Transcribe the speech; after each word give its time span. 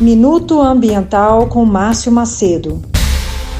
Minuto 0.00 0.62
Ambiental 0.62 1.48
com 1.48 1.64
Márcio 1.64 2.12
Macedo. 2.12 2.80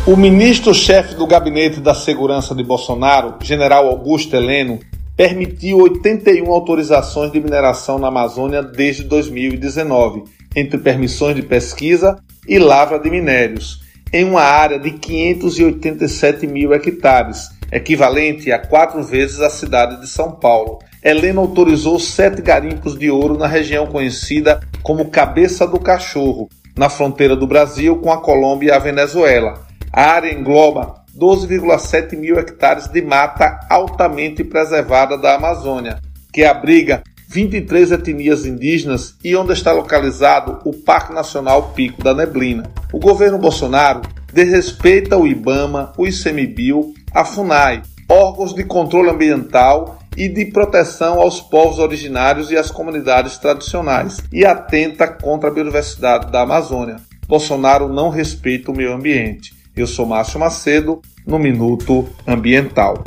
O 0.06 0.16
ministro-chefe 0.16 1.16
do 1.16 1.26
Gabinete 1.26 1.80
da 1.80 1.96
Segurança 1.96 2.54
de 2.54 2.62
Bolsonaro, 2.62 3.34
general 3.42 3.88
Augusto 3.88 4.36
Heleno, 4.36 4.78
permitiu 5.16 5.78
81 5.78 6.48
autorizações 6.52 7.32
de 7.32 7.40
mineração 7.40 7.98
na 7.98 8.06
Amazônia 8.06 8.62
desde 8.62 9.02
2019, 9.02 10.22
entre 10.54 10.78
permissões 10.78 11.34
de 11.34 11.42
pesquisa 11.42 12.16
e 12.46 12.56
lavra 12.56 13.00
de 13.00 13.10
minérios, 13.10 13.82
em 14.12 14.24
uma 14.24 14.42
área 14.42 14.78
de 14.78 14.92
587 14.92 16.46
mil 16.46 16.72
hectares, 16.72 17.48
equivalente 17.72 18.52
a 18.52 18.60
quatro 18.60 19.02
vezes 19.02 19.40
a 19.40 19.50
cidade 19.50 20.00
de 20.00 20.06
São 20.06 20.30
Paulo. 20.30 20.78
Helena 21.02 21.40
autorizou 21.40 21.98
sete 21.98 22.40
garimpos 22.40 22.96
de 22.96 23.10
ouro 23.10 23.36
na 23.36 23.48
região 23.48 23.88
conhecida 23.88 24.60
como 24.88 25.10
Cabeça 25.10 25.66
do 25.66 25.78
Cachorro, 25.78 26.48
na 26.74 26.88
fronteira 26.88 27.36
do 27.36 27.46
Brasil 27.46 27.96
com 27.96 28.10
a 28.10 28.22
Colômbia 28.22 28.68
e 28.68 28.70
a 28.70 28.78
Venezuela. 28.78 29.66
A 29.92 30.12
área 30.12 30.32
engloba 30.32 31.04
12,7 31.14 32.16
mil 32.16 32.38
hectares 32.38 32.88
de 32.88 33.02
mata 33.02 33.60
altamente 33.68 34.42
preservada 34.42 35.18
da 35.18 35.34
Amazônia, 35.34 36.00
que 36.32 36.42
abriga 36.42 37.02
23 37.28 37.92
etnias 37.92 38.46
indígenas 38.46 39.14
e 39.22 39.36
onde 39.36 39.52
está 39.52 39.72
localizado 39.72 40.58
o 40.64 40.72
Parque 40.72 41.12
Nacional 41.12 41.74
Pico 41.74 42.02
da 42.02 42.14
Neblina. 42.14 42.62
O 42.90 42.98
governo 42.98 43.36
Bolsonaro 43.36 44.00
desrespeita 44.32 45.18
o 45.18 45.26
IBAMA, 45.26 45.92
o 45.98 46.06
ICMBio, 46.06 46.94
a 47.14 47.26
FUNAI, 47.26 47.82
órgãos 48.08 48.54
de 48.54 48.64
controle 48.64 49.10
ambiental 49.10 49.97
e 50.18 50.28
de 50.28 50.46
proteção 50.46 51.20
aos 51.20 51.40
povos 51.40 51.78
originários 51.78 52.50
e 52.50 52.56
às 52.56 52.72
comunidades 52.72 53.38
tradicionais, 53.38 54.18
e 54.32 54.44
atenta 54.44 55.06
contra 55.06 55.48
a 55.48 55.52
biodiversidade 55.52 56.32
da 56.32 56.40
Amazônia. 56.40 56.96
Bolsonaro 57.28 57.88
não 57.88 58.08
respeita 58.08 58.72
o 58.72 58.76
meio 58.76 58.92
ambiente. 58.92 59.54
Eu 59.76 59.86
sou 59.86 60.04
Márcio 60.04 60.40
Macedo, 60.40 61.00
no 61.24 61.38
Minuto 61.38 62.08
Ambiental. 62.26 63.04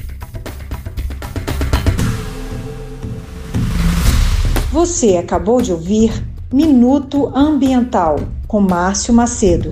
Você 4.71 5.17
acabou 5.17 5.61
de 5.61 5.73
ouvir 5.73 6.13
Minuto 6.53 7.29
Ambiental, 7.35 8.19
com 8.47 8.61
Márcio 8.61 9.13
Macedo. 9.13 9.69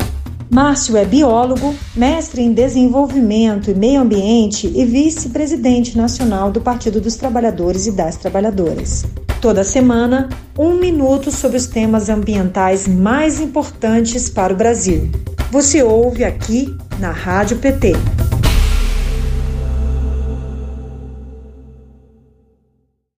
Márcio 0.49 0.97
é 0.97 1.05
biólogo, 1.05 1.75
mestre 1.95 2.41
em 2.41 2.51
desenvolvimento 2.51 3.69
e 3.69 3.75
meio 3.75 4.01
ambiente 4.01 4.65
e 4.65 4.83
vice-presidente 4.83 5.95
nacional 5.95 6.51
do 6.51 6.59
Partido 6.59 6.99
dos 6.99 7.15
Trabalhadores 7.15 7.85
e 7.85 7.91
das 7.91 8.17
Trabalhadoras. 8.17 9.05
Toda 9.39 9.63
semana, 9.63 10.27
um 10.57 10.73
minuto 10.73 11.29
sobre 11.29 11.57
os 11.57 11.67
temas 11.67 12.09
ambientais 12.09 12.87
mais 12.87 13.39
importantes 13.39 14.27
para 14.27 14.51
o 14.51 14.57
Brasil. 14.57 15.11
Você 15.51 15.83
ouve 15.83 16.23
aqui 16.23 16.75
na 16.99 17.11
Rádio 17.11 17.57
PT. 17.57 17.93